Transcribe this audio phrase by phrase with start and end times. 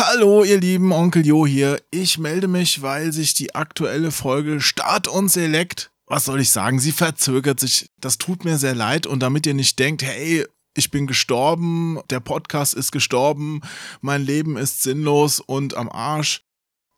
[0.00, 1.82] Hallo, ihr lieben Onkel Jo hier.
[1.90, 6.78] Ich melde mich, weil sich die aktuelle Folge Start und Select, was soll ich sagen,
[6.78, 7.90] sie verzögert sich.
[7.98, 12.20] Das tut mir sehr leid und damit ihr nicht denkt, hey, ich bin gestorben, der
[12.20, 13.60] Podcast ist gestorben,
[14.00, 16.44] mein Leben ist sinnlos und am Arsch.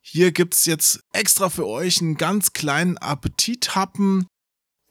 [0.02, 4.26] Hier gibt's jetzt extra für euch einen ganz kleinen Appetithappen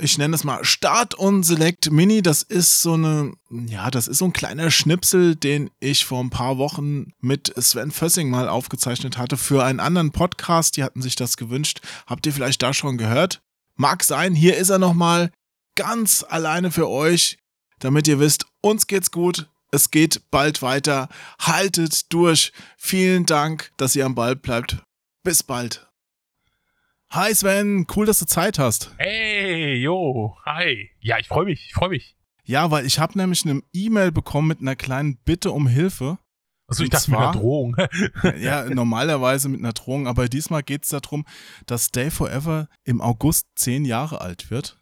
[0.02, 2.22] ich nenne es mal Start und Select Mini.
[2.22, 6.30] Das ist so eine, ja, das ist so ein kleiner Schnipsel, den ich vor ein
[6.30, 10.78] paar Wochen mit Sven Fössing mal aufgezeichnet hatte für einen anderen Podcast.
[10.78, 11.82] Die hatten sich das gewünscht.
[12.08, 13.42] Habt ihr vielleicht da schon gehört?
[13.76, 14.36] Mag sein.
[14.36, 15.32] Hier ist er nochmal
[15.76, 17.38] ganz alleine für euch,
[17.80, 19.50] damit ihr wisst, uns geht's gut.
[19.72, 21.10] Es geht bald weiter.
[21.40, 22.54] Haltet durch.
[22.78, 24.78] Vielen Dank, dass ihr am Ball bleibt.
[25.24, 25.89] Bis bald.
[27.12, 28.94] Hi Sven, cool, dass du Zeit hast.
[29.00, 30.92] Hey, jo, hi.
[31.00, 32.16] Ja, ich freue mich, ich freue mich.
[32.44, 36.20] Ja, weil ich habe nämlich eine E-Mail bekommen mit einer kleinen Bitte um Hilfe.
[36.68, 37.76] Also ich dachte zwar, mit einer Drohung.
[38.40, 41.26] ja, normalerweise mit einer Drohung, aber diesmal geht es darum,
[41.66, 44.80] dass Stay Forever im August zehn Jahre alt wird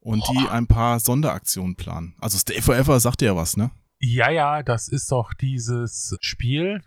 [0.00, 0.32] und Boah.
[0.32, 2.16] die ein paar Sonderaktionen planen.
[2.18, 3.70] Also Stay Forever sagt dir ja was, ne?
[4.00, 6.82] Ja, ja, das ist doch dieses Spiel,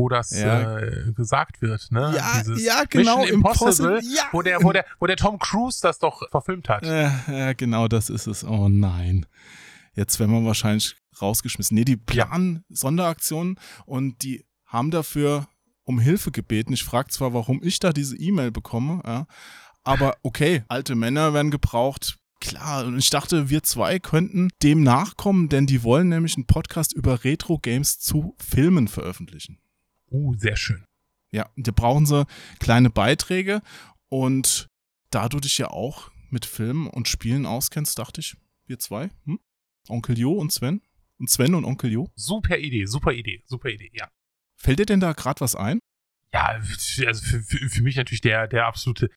[0.00, 0.78] wo das ja.
[0.78, 2.14] äh, gesagt wird, ne?
[2.16, 4.22] Ja, Dieses ja genau, Mission Impossible, Impossible ja.
[4.32, 6.84] wo, der, wo, der, wo der Tom Cruise das doch verfilmt hat.
[6.84, 8.44] Äh, ja, genau, das ist es.
[8.44, 9.26] Oh nein.
[9.94, 11.74] Jetzt werden wir wahrscheinlich rausgeschmissen.
[11.74, 12.76] Nee, die planen ja.
[12.76, 15.48] Sonderaktionen und die haben dafür
[15.84, 16.72] um Hilfe gebeten.
[16.72, 19.26] Ich frage zwar, warum ich da diese E-Mail bekomme, ja,
[19.82, 22.16] aber okay, alte Männer werden gebraucht.
[22.40, 26.94] Klar, und ich dachte, wir zwei könnten dem nachkommen, denn die wollen nämlich einen Podcast
[26.94, 29.58] über Retro-Games zu Filmen veröffentlichen.
[30.10, 30.84] Uh, sehr schön.
[31.32, 32.26] Ja, da brauchen sie
[32.58, 33.62] kleine Beiträge
[34.08, 34.66] und
[35.10, 39.40] da du dich ja auch mit Filmen und Spielen auskennst, dachte ich, wir zwei, hm?
[39.88, 40.82] Onkel Jo und Sven
[41.18, 42.08] und Sven und Onkel Jo.
[42.16, 44.08] Super Idee, super Idee, super Idee, ja.
[44.56, 45.80] Fällt dir denn da gerade was ein?
[46.32, 49.10] Ja, also für, für, für mich natürlich der, der absolute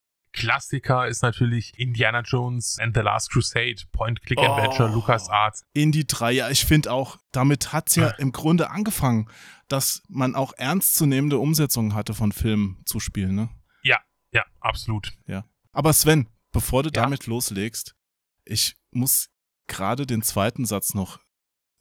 [0.43, 5.63] Klassiker ist natürlich Indiana Jones and the Last Crusade, Point-Click-Adventure, oh, LucasArts.
[5.73, 9.29] Indie 3, ja, ich finde auch, damit hat es ja im Grunde angefangen,
[9.69, 13.49] dass man auch ernstzunehmende Umsetzungen hatte von Filmen zu spielen, ne?
[13.83, 13.99] Ja,
[14.33, 15.13] ja, absolut.
[15.27, 15.45] Ja.
[15.71, 17.01] Aber Sven, bevor du ja.
[17.01, 17.95] damit loslegst,
[18.43, 19.29] ich muss
[19.67, 21.21] gerade den zweiten Satz noch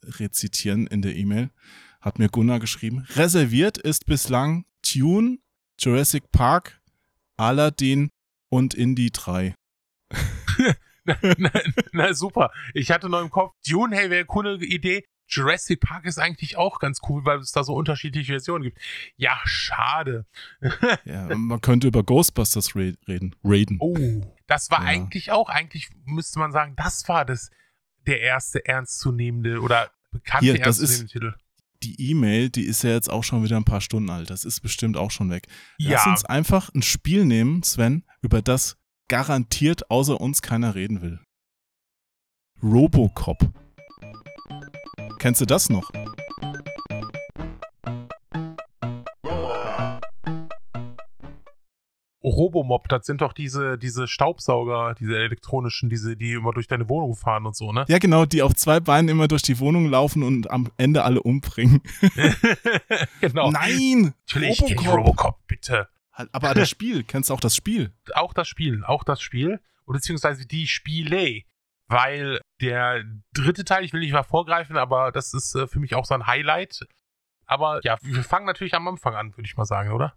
[0.05, 1.51] rezitieren in der E-Mail.
[1.99, 3.05] Hat mir Gunnar geschrieben.
[3.15, 5.39] Reserviert ist bislang Tune,
[5.77, 6.81] Jurassic Park,
[7.35, 8.09] Aladdin
[8.53, 9.55] und Indie 3.
[11.05, 11.49] na, na,
[11.91, 12.51] na, super.
[12.75, 15.03] Ich hatte noch im Kopf, Dune, hey, wäre eine coole Idee.
[15.27, 18.77] Jurassic Park ist eigentlich auch ganz cool, weil es da so unterschiedliche Versionen gibt.
[19.15, 20.27] Ja, schade.
[21.05, 23.35] ja, man könnte über Ghostbusters reden.
[23.43, 23.77] Raiden.
[23.79, 24.89] Oh, das war ja.
[24.89, 27.49] eigentlich auch, eigentlich müsste man sagen, das war das
[28.05, 31.33] der erste ernstzunehmende oder bekannte Hier, ernstzunehmende Titel
[31.83, 34.29] die E-Mail, die ist ja jetzt auch schon wieder ein paar Stunden alt.
[34.29, 35.47] Das ist bestimmt auch schon weg.
[35.77, 38.77] Lass uns einfach ein Spiel nehmen, Sven, über das
[39.09, 41.19] garantiert außer uns keiner reden will.
[42.61, 43.37] Robocop.
[45.19, 45.91] Kennst du das noch?
[52.33, 57.15] Robomob, das sind doch diese, diese Staubsauger, diese elektronischen, diese, die immer durch deine Wohnung
[57.15, 57.85] fahren und so, ne?
[57.87, 61.21] Ja, genau, die auf zwei Beinen immer durch die Wohnung laufen und am Ende alle
[61.21, 61.81] umbringen.
[63.21, 63.51] genau.
[63.51, 64.13] Nein!
[64.27, 64.97] Natürlich, Robocop.
[64.97, 65.87] Robocop, bitte.
[66.13, 67.91] Halt, aber das Spiel, kennst du auch das Spiel?
[68.13, 69.59] Auch das Spiel, auch das Spiel.
[69.85, 71.41] Oder beziehungsweise die Spiele.
[71.87, 75.95] Weil der dritte Teil, ich will nicht mal vorgreifen, aber das ist äh, für mich
[75.95, 76.87] auch so ein Highlight.
[77.45, 80.13] Aber ja, wir fangen natürlich am Anfang an, würde ich mal sagen, oder?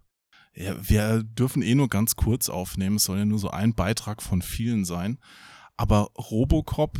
[0.57, 2.95] Ja, wir dürfen eh nur ganz kurz aufnehmen.
[2.95, 5.19] Es soll ja nur so ein Beitrag von vielen sein.
[5.77, 6.97] Aber Robocop,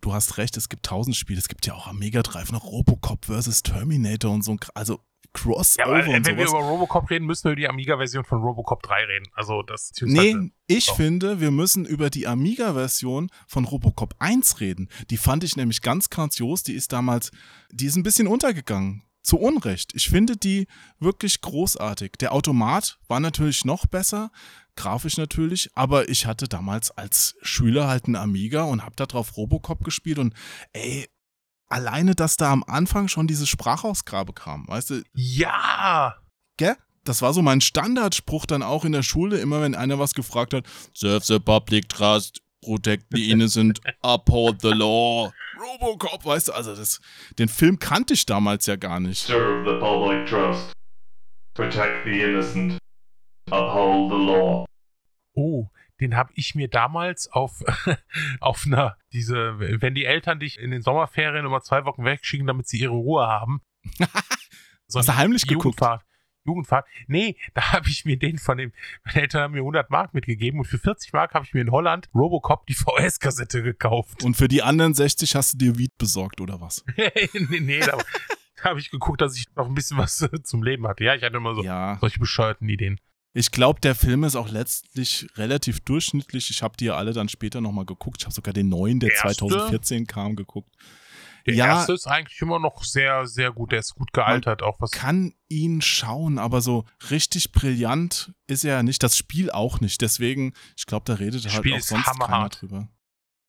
[0.00, 1.40] du hast recht, es gibt tausend Spiele.
[1.40, 4.56] Es gibt ja auch am Mega Drive noch Robocop versus Terminator und so.
[4.74, 5.00] Also
[5.32, 8.42] Crossover ja, aber, und wenn wir über Robocop reden, müssen wir über die Amiga-Version von
[8.42, 9.26] Robocop 3 reden.
[9.34, 10.94] Also das Nee, ich so.
[10.94, 14.88] finde, wir müssen über die Amiga-Version von Robocop 1 reden.
[15.10, 16.62] Die fand ich nämlich ganz grandios.
[16.62, 17.30] Die ist damals,
[17.70, 19.92] die ist ein bisschen untergegangen zu Unrecht.
[19.94, 20.66] Ich finde die
[20.98, 22.12] wirklich großartig.
[22.20, 24.30] Der Automat war natürlich noch besser,
[24.76, 29.36] grafisch natürlich, aber ich hatte damals als Schüler halt einen Amiga und hab da drauf
[29.36, 30.34] Robocop gespielt und
[30.72, 31.08] ey,
[31.68, 35.02] alleine, dass da am Anfang schon diese Sprachausgabe kam, weißt du?
[35.14, 36.16] Ja!
[36.56, 36.76] Gell?
[37.04, 40.52] Das war so mein Standardspruch dann auch in der Schule, immer wenn einer was gefragt
[40.52, 45.32] hat, Serve the public trust, protect the innocent, uphold the law.
[45.58, 47.00] Robocop, weißt du, also das,
[47.38, 49.26] den Film kannte ich damals ja gar nicht.
[49.26, 50.72] Serve the public trust,
[51.54, 52.78] protect the innocent,
[53.50, 54.66] uphold the law.
[55.34, 55.68] Oh,
[56.00, 57.62] den habe ich mir damals auf,
[58.40, 62.68] auf einer, diese, wenn die Eltern dich in den Sommerferien über zwei Wochen wegschicken, damit
[62.68, 63.60] sie ihre Ruhe haben.
[64.86, 65.64] so Hast du heimlich geguckt?
[65.64, 66.04] Jugendfahrt.
[67.06, 68.72] Nee, da habe ich mir den von dem,
[69.04, 71.70] meine Eltern haben mir 100 Mark mitgegeben und für 40 Mark habe ich mir in
[71.70, 74.22] Holland Robocop die VS-Kassette gekauft.
[74.24, 76.84] Und für die anderen 60 hast du dir Weed besorgt, oder was?
[76.96, 77.98] nee, nee, da
[78.62, 81.04] habe ich geguckt, dass ich noch ein bisschen was zum Leben hatte.
[81.04, 81.98] Ja, ich hatte immer so Ja.
[82.00, 83.00] solche bescheuerten Ideen.
[83.32, 86.50] Ich glaube, der Film ist auch letztlich relativ durchschnittlich.
[86.50, 88.16] Ich habe die ja alle dann später nochmal geguckt.
[88.20, 89.46] Ich habe sogar den neuen, der Der erste?
[89.46, 90.74] 2014 kam, geguckt.
[91.46, 91.66] Der Ja.
[91.66, 93.72] erste ist eigentlich immer noch sehr, sehr gut.
[93.72, 94.90] Der ist gut gealtert, auch was.
[94.90, 99.02] Kann ihn schauen, aber so richtig brillant ist er nicht.
[99.02, 100.00] Das Spiel auch nicht.
[100.00, 102.60] Deswegen, ich glaube, da redet Das halt Spiel auch sonst keiner hammerhart.
[102.62, 102.88] drüber.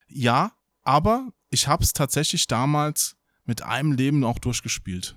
[0.08, 0.52] Ja,
[0.82, 5.16] aber ich habe es tatsächlich damals mit einem Leben auch durchgespielt.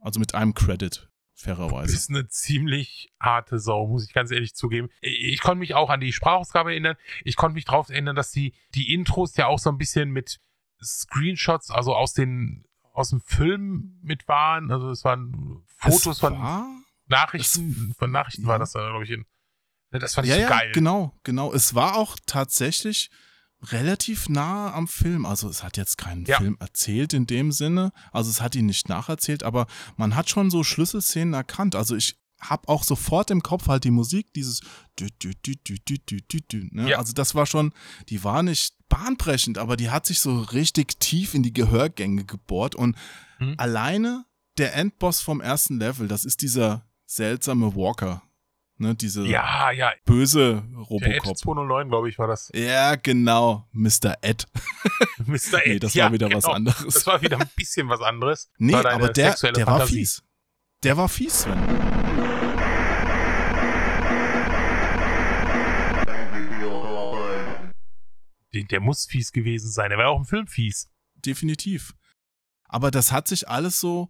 [0.00, 1.92] Also mit einem Credit, fairerweise.
[1.94, 4.88] ist eine ziemlich harte Sau, muss ich ganz ehrlich zugeben.
[5.00, 6.96] Ich, ich konnte mich auch an die Sprachausgabe erinnern.
[7.24, 10.40] Ich konnte mich darauf erinnern, dass die, die Intros ja auch so ein bisschen mit
[10.82, 14.70] Screenshots, also aus den aus dem Film mit waren.
[14.72, 16.66] Also es waren Fotos Es von war,
[17.06, 18.48] Nachrichten, von Nachrichten ja.
[18.48, 19.10] war das da, glaube ich.
[19.10, 19.24] In,
[19.90, 20.72] Ne, das fand ich ja, so ja, geil.
[20.72, 21.50] genau, genau.
[21.52, 23.08] Es war auch tatsächlich
[23.62, 25.24] relativ nah am Film.
[25.24, 26.36] Also es hat jetzt keinen Ja.
[26.36, 27.92] Film erzählt in dem Sinne.
[28.12, 29.66] Also es hat ihn nicht nacherzählt, aber
[29.96, 31.74] man hat schon so Schlüsselszenen erkannt.
[31.74, 34.60] Also ich habe auch sofort im Kopf halt die Musik, dieses
[34.98, 36.90] dü, dü, dü, dü, dü, dü, dü, dü, ne?
[36.90, 36.98] Ja.
[36.98, 37.72] Also das war schon,
[38.08, 42.74] die war nicht bahnbrechend, aber die hat sich so richtig tief in die Gehörgänge gebohrt
[42.74, 42.96] und
[43.40, 43.54] Mhm.
[43.56, 44.24] alleine
[44.56, 48.22] der Endboss vom ersten Level, das ist dieser seltsame Walker,
[48.78, 48.94] ne?
[48.96, 49.92] Diese Ja, ja.
[50.04, 50.64] böse
[51.00, 51.38] Der Ed Robocop.
[51.38, 52.50] 209, glaube ich, war das.
[52.54, 54.16] Ja, genau, Mr.
[54.22, 54.46] Ed.
[55.26, 55.64] Mr.
[55.64, 55.66] Ed.
[55.66, 56.54] Nee, das ja, war wieder was genau.
[56.56, 56.84] anderes.
[56.94, 58.50] Das war wieder ein bisschen was anderes.
[58.58, 60.22] nee, aber der, der war fies.
[60.82, 61.97] Der war fies, Sven.
[68.52, 69.90] Der, muss fies gewesen sein.
[69.90, 70.90] Der war auch im Film fies.
[71.16, 71.94] Definitiv.
[72.64, 74.08] Aber das hat sich alles so,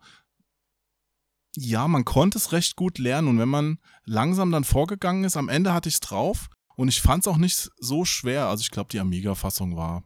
[1.56, 5.48] ja, man konnte es recht gut lernen und wenn man langsam dann vorgegangen ist, am
[5.48, 8.46] Ende hatte ich es drauf und ich fand es auch nicht so schwer.
[8.46, 10.04] Also ich glaube, die Amiga-Fassung war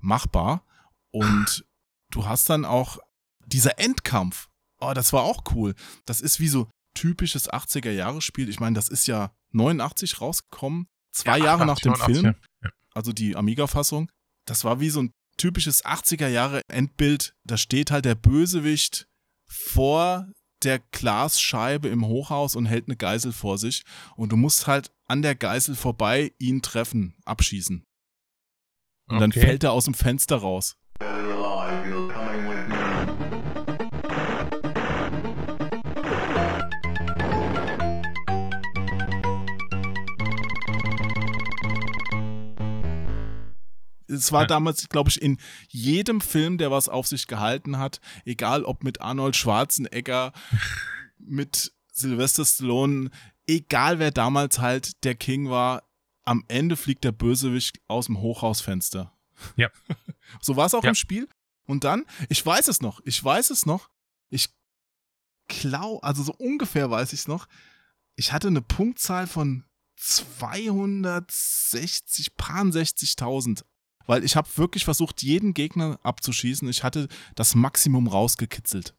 [0.00, 0.64] machbar
[1.10, 1.64] und
[2.10, 2.98] du hast dann auch
[3.46, 4.48] dieser Endkampf.
[4.80, 5.74] Oh, das war auch cool.
[6.04, 8.48] Das ist wie so typisches 80er-Jahre-Spiel.
[8.48, 12.47] Ich meine, das ist ja 89 rausgekommen, zwei Ja, Jahre nach 88, dem 89, Film.
[12.94, 14.10] Also die Amiga-Fassung.
[14.46, 17.34] Das war wie so ein typisches 80er-Jahre-Endbild.
[17.44, 19.06] Da steht halt der Bösewicht
[19.46, 20.26] vor
[20.64, 23.84] der Glasscheibe im Hochhaus und hält eine Geisel vor sich.
[24.16, 27.84] Und du musst halt an der Geisel vorbei ihn treffen, abschießen.
[29.08, 29.40] Und dann Okay.
[29.40, 30.76] fällt er aus dem Fenster raus.
[44.08, 45.38] Es war damals, glaube ich, in
[45.68, 50.32] jedem Film, der was auf sich gehalten hat, egal ob mit Arnold Schwarzenegger,
[51.18, 53.10] mit Sylvester Stallone,
[53.46, 55.82] egal wer damals halt der King war,
[56.24, 59.12] am Ende fliegt der Bösewicht aus dem Hochhausfenster.
[59.56, 59.70] Ja.
[60.42, 60.90] So war es auch Ja.
[60.90, 61.26] im Spiel.
[61.64, 63.88] Und dann, ich weiß es noch, ich weiß es noch,
[64.28, 64.50] ich
[65.48, 67.46] klau, also so ungefähr weiß ich es noch,
[68.14, 69.64] ich hatte eine Punktzahl von
[69.96, 73.64] 260, paar 60.000.
[74.08, 76.66] Weil ich habe wirklich versucht, jeden Gegner abzuschießen.
[76.68, 78.96] Ich hatte das Maximum rausgekitzelt.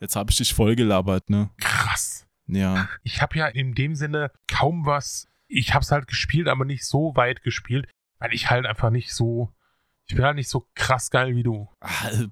[0.00, 1.50] Jetzt habe ich dich vollgelabert, ne?
[1.58, 2.26] Krass.
[2.46, 2.88] Ja.
[3.02, 5.28] Ich habe ja in dem Sinne kaum was.
[5.48, 9.12] Ich habe es halt gespielt, aber nicht so weit gespielt, weil ich halt einfach nicht
[9.12, 9.52] so.
[10.08, 11.68] Ich bin halt nicht so krass geil wie du.
[11.84, 12.28] Pff,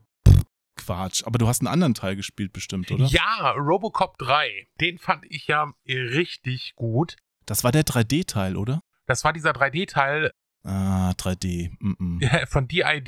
[0.76, 1.22] Quatsch.
[1.26, 3.04] Aber du hast einen anderen Teil gespielt, bestimmt, oder?
[3.04, 4.68] Ja, Robocop 3.
[4.80, 7.16] Den fand ich ja richtig gut.
[7.44, 8.80] Das war der 3D-Teil, oder?
[9.06, 10.32] Das war dieser 3D-Teil
[10.64, 11.70] Ah, 3D.
[11.78, 12.46] Mm -mm.
[12.46, 13.06] von DID,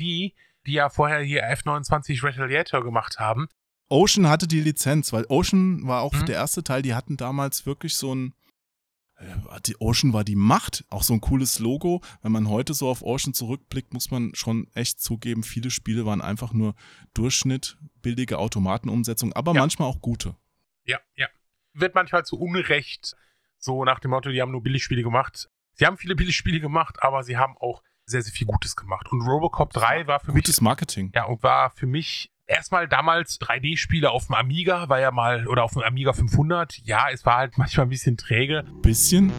[0.65, 3.47] die ja vorher hier F29 Retaliator gemacht haben.
[3.89, 6.25] Ocean hatte die Lizenz, weil Ocean war auch Mhm.
[6.25, 8.33] der erste Teil, die hatten damals wirklich so ein.
[9.17, 12.01] äh, Die Ocean war die Macht, auch so ein cooles Logo.
[12.21, 16.21] Wenn man heute so auf Ocean zurückblickt, muss man schon echt zugeben, viele Spiele waren
[16.21, 16.75] einfach nur
[17.15, 19.61] Durchschnitt, billige Automatenumsetzung, aber Ja.
[19.61, 20.35] manchmal auch gute.
[20.85, 21.27] Ja, ja.
[21.73, 23.15] Wird manchmal zu Unrecht
[23.57, 25.49] so nach dem Motto, die haben nur Billigspiele gemacht.
[25.79, 29.11] Sie haben viele Billigspiele gemacht, aber sie haben auch sehr, sehr viel Gutes gemacht.
[29.11, 31.11] Und Robocop 3 war für mich Gutes Marketing.
[31.13, 35.63] Ja, und war für mich erstmal damals 3D-Spiele auf dem Amiga, war ja mal, oder
[35.63, 36.79] auf dem Amiga 500.
[36.79, 38.63] Ja, es war halt manchmal ein bisschen träge.
[38.81, 39.31] Bisschen.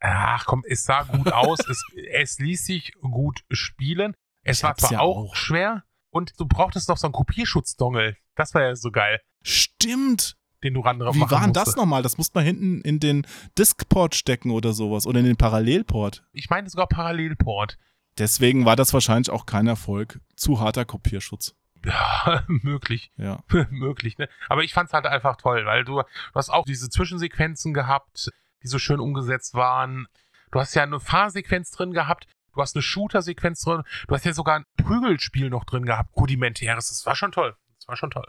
[0.00, 1.82] Ach komm, es sah gut aus, es,
[2.12, 4.14] es ließ sich gut spielen.
[4.42, 5.36] Es Ich war zwar ja auch, auch.
[5.36, 8.18] schwer und du brauchtest noch so einen Kopierschutzdongel.
[8.34, 10.36] Das war ja so geil, Stimmt.
[10.62, 12.02] den du ran drauf Wie war denn das nochmal?
[12.02, 13.26] Das musste man hinten in den
[13.58, 16.24] Diskport stecken oder sowas oder in den Parallelport.
[16.32, 17.78] Ich meine sogar Parallelport.
[18.18, 20.20] Deswegen war das wahrscheinlich auch kein Erfolg.
[20.36, 21.54] Zu harter Kopierschutz.
[21.84, 23.10] Ja, möglich.
[23.16, 23.42] Ja.
[23.70, 24.28] möglich, ne?
[24.48, 28.30] Aber ich fand's halt einfach toll, weil du, du hast auch diese Zwischensequenzen gehabt,
[28.62, 30.06] die so schön umgesetzt waren.
[30.52, 34.32] Du hast ja eine Fahrsequenz drin gehabt, du hast eine Shooter-Sequenz drin, du hast ja
[34.32, 36.88] sogar ein Prügelspiel noch drin gehabt, rudimentäres.
[36.88, 37.56] Das war schon toll.
[37.78, 38.26] Das war schon toll.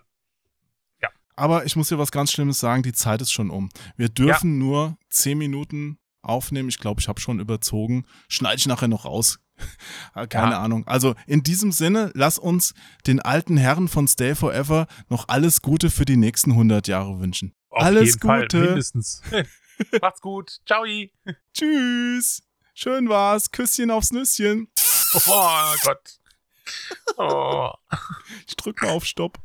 [1.41, 3.69] Aber ich muss dir was ganz Schlimmes sagen, die Zeit ist schon um.
[3.97, 6.69] Wir dürfen nur zehn Minuten aufnehmen.
[6.69, 8.05] Ich glaube, ich habe schon überzogen.
[8.27, 9.39] Schneide ich nachher noch raus.
[10.29, 10.61] Keine Ja.
[10.61, 10.85] Ahnung.
[10.87, 12.75] Also in diesem Sinne, lass uns
[13.07, 17.55] den alten Herren von Stay Forever noch alles Gute für die nächsten 100 Jahre wünschen.
[17.71, 18.59] Auf alles jeden Fall, Gute.
[18.59, 19.23] mindestens.
[20.01, 20.59] Macht's gut.
[20.67, 20.83] Ciao.
[21.55, 22.43] Tschüss.
[22.75, 23.49] Schön war's.
[23.49, 24.67] Küsschen aufs Nüsschen.
[25.25, 26.17] Oh Gott.
[27.17, 27.71] Oh.
[28.47, 29.39] Ich drück mal auf Stopp.